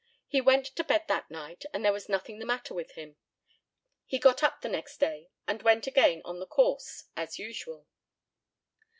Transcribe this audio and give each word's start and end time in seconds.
He 0.27 0.41
went 0.41 0.65
to 0.65 0.83
bed 0.83 1.03
that 1.09 1.29
night, 1.29 1.63
and 1.75 1.85
there 1.85 1.93
was 1.93 2.09
nothing 2.09 2.39
the 2.39 2.45
matter 2.47 2.73
with 2.73 2.93
him. 2.93 3.17
He 4.07 4.17
got 4.17 4.41
up 4.41 4.61
the 4.61 4.67
next 4.67 4.97
day, 4.97 5.29
and 5.47 5.61
went 5.61 5.85
again 5.85 6.23
on 6.25 6.39
the 6.39 6.47
course, 6.47 7.03
as 7.15 7.37
usual. 7.37 7.85